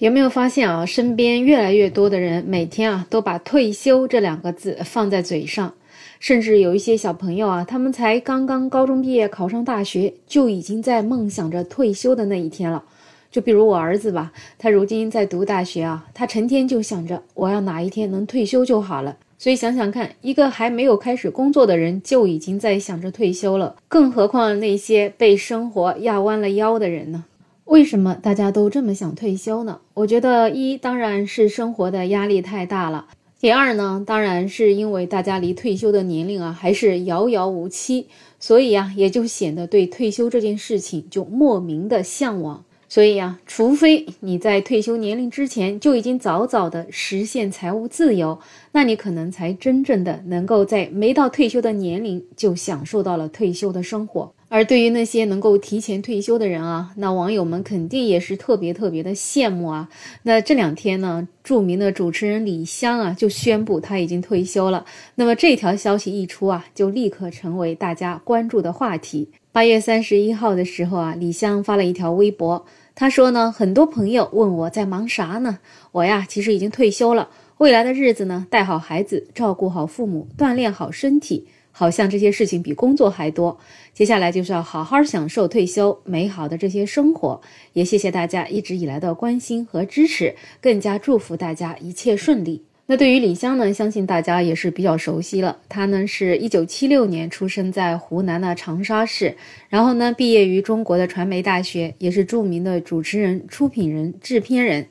[0.00, 0.86] 有没有发现啊？
[0.86, 5.74] 身边越来越多的人每天啊都把“退休”这两个字放在嘴上，
[6.20, 12.84] 甚至有一些小朋友啊，他们才刚刚高中毕业考上大学，就已经在梦想着退休的那一天了。
[13.32, 19.16] 就比如我儿子吧，他如今在读大学啊，他成天就想着我要哪一天能退休就好了。
[19.36, 27.24] 所以想想看，一个还没有开始工作的人就已经在想着退休了，更何况那些被生活压弯了腰的人呢？
[27.68, 29.80] 为什么大家都这么想退休呢？
[29.92, 38.06] 我觉得一当然是生活的压力太大了，第二呢，当然是因为大家离退休的年龄啊还是遥遥无期，
[38.40, 42.64] 所以呀，也就显得对退休这件事情就莫名的向往。
[42.88, 48.38] 所以呀，除非你在退休年龄之前就已经早早的实现财务自由，
[48.72, 54.32] 那你可能才真正的能够在没到退休的年龄就享受到了退休的生活。
[54.50, 59.88] 而对于那些能够提前退休的人啊，那网友们肯定也是特别特别的羡慕啊。
[60.22, 64.86] 那这两天呢，著名的主持人李湘啊就宣布他已经退休了。
[65.16, 69.28] 那么这条消息一出啊，就立刻成为大家关注的话题。
[69.52, 72.64] 八月三十一号的时候啊，李湘发了一条微博，
[72.94, 75.58] 他说呢，很多朋友问我在忙啥呢？
[75.92, 77.28] 我呀，其实已经退休了。
[77.58, 81.48] 未来的日子呢，带好孩子，照顾好父母，锻炼好身体。
[81.78, 83.56] 好像这些事情比工作还多，
[83.94, 87.40] 接下来就是要好好享受退休美好的这些生活。
[87.72, 92.64] 也谢谢大家一直以来的关心和支持，更加祝福大家一切顺利。
[92.86, 95.56] 那对于李湘呢，相信大家也是比较熟悉了。
[95.68, 99.36] 她呢是一九七六年出生在湖南的长沙市，
[99.68, 104.84] 然后呢毕业于中国的传媒大学，也是著名的主持人、出品人、制片人。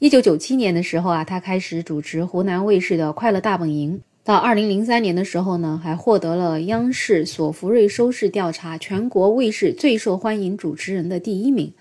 [0.00, 3.98] 一九九七年的时候啊，她开始主持湖南卫视的《快乐大本营》。
[4.24, 11.72] 到二零零三年的时候呢，还获得了央视索福瑞收视调查全国卫视最受欢迎主持人的第一名。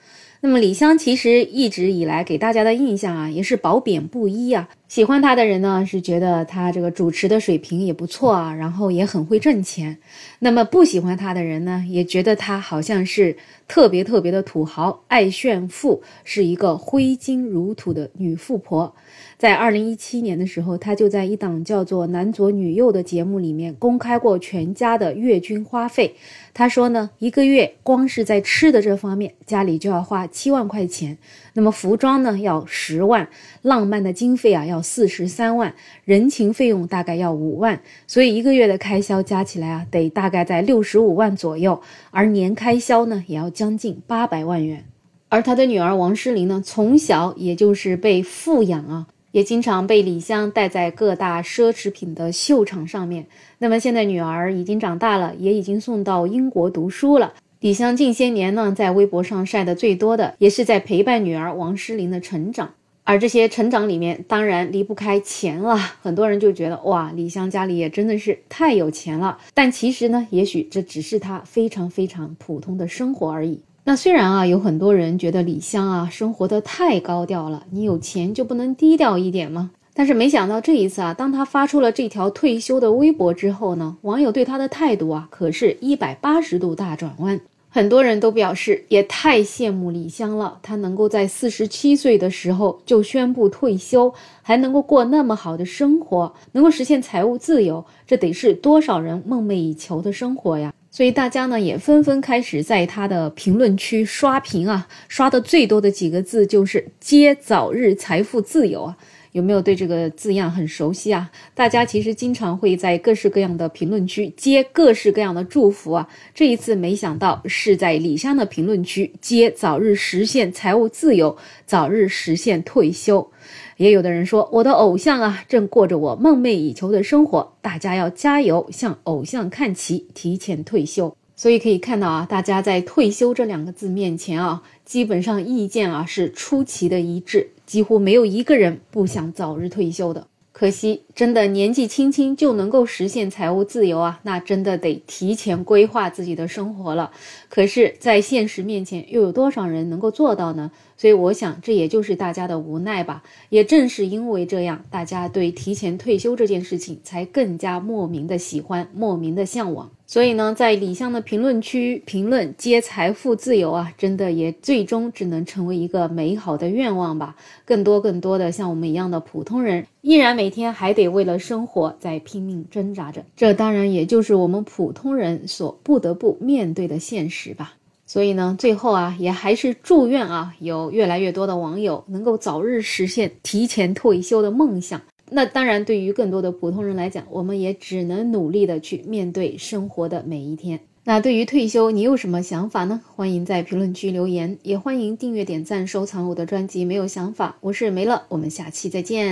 [0.42, 4.70] 那么李湘其实一直以来给大家的印象啊，也是褒贬不一啊。
[4.92, 9.98] 喜欢他的人呢，是觉得他这个主持的水平也不错啊，然后也很会挣钱。
[10.40, 13.38] 那么不喜欢他的人呢，也觉得他好像是
[13.70, 18.94] 特别特别的土豪，爱炫富，是一个挥金如土的女富婆。
[19.38, 26.14] 在二零一七年的时候，他就在一档叫做《男左女右》的节目里面公开过全家的月均花费。
[26.54, 31.18] 他说呢，一个月光是在吃的这方面，家里就要花七万块钱。
[31.54, 33.30] 那么服装呢要十万，
[33.62, 35.74] 浪漫的经费啊要四十三万，
[36.06, 41.82] 人情费用大概要五万，所以一个月的开销加起来啊得大概在六十五万左右，
[42.12, 44.86] 而年开销呢也要将近八百万元。
[45.30, 49.08] 而他的女儿王诗龄呢，从小也就是被富养啊。
[49.32, 53.26] 也经常被李湘带在各大奢侈品的秀场上面。
[53.60, 57.34] 那么现在女儿已经长大了，也已经送到英国读书了。
[57.62, 62.74] 李湘近些年呢，在微博上晒的最多的，也是在陪伴女儿王诗龄的成长。
[63.12, 65.76] 而这些成长里面，当然离不开钱了。
[66.02, 69.38] 很多人就觉得，哇，李湘家里也真的是太有钱了。
[69.54, 73.60] 但其实呢，也许这只是她非常非常普通的生活而已。
[73.84, 79.72] 那虽然啊，有很多人觉得李湘啊生活的太高调了，你有钱就不能低调一点吗？
[79.94, 87.42] 但是没想到这一次啊，当他发出了这条退休的微博之后呢，网友对他的态度啊可是一百八十度大转弯。
[87.74, 100.74] 很多人都表示也太羡慕李湘了，她能够在四十七岁的时候就宣布退休，还能够过那么好的生活，能够实现财务自由，这得是多少人梦寐以求的生活呀！
[100.90, 108.98] 所以大家呢也纷纷开始在他的评论区刷屏啊，刷的最多的几个字就是“皆早日财富自由”啊，
[109.32, 111.32] 有没有对这个字样很熟悉啊？
[111.54, 123.32] 大家其实经常会在各式各样的评论区接各式各样的祝福啊，这一次没想到是在李湘的评论区接早日实现财务自由，早日实现退休。
[123.78, 131.16] 也有的人说，我的偶像啊，正过着我梦寐以求的生活，大家要加油，向偶像看齐，提前退休。
[131.42, 140.28] 所以可以看到啊，大家在“退休”这两个字面前啊，基本上意见啊是出奇的一致，几乎没有一个人不想早日退休的。
[140.52, 147.10] 可惜，真的年纪轻轻就能够实现财务自由啊，那真的得提前规划自己的生活了。
[147.50, 150.70] 可是，在现实面前，又有多少人能够做到呢？
[150.96, 153.24] 所以，我想这也就是大家的无奈吧。
[153.50, 159.90] 也正是因为这样，大家对提前退休这件事情才更加莫名的喜欢，莫名的向往。
[160.12, 167.38] 所以呢，在李湘的评论区评论接财富自由啊，真的也最终只能成为一个美好的愿望吧。
[167.64, 173.24] 更多更多的像我们一样的普通人，依然每天还得为了生活在拼命挣扎着。
[173.38, 177.76] 这当然也就是我们普通人所不得不面对的现实吧。
[178.06, 185.02] 所以呢，最后啊，也还是祝愿啊，有越来越多的网友能够早日实现提前退休的梦想。
[185.34, 190.82] 那当然，对于更多的普通人来讲，我们也只能努力的去面对生活的每一天。
[191.06, 193.02] 那对于退休，你有什么想法呢？
[193.16, 196.84] 欢迎在评论区留言，也欢迎订阅、点赞、收藏我的专辑。
[196.84, 199.30] 没有想法，我是梅乐，我们下期再见。